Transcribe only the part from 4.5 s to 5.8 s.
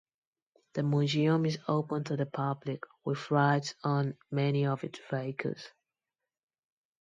of its vehicles.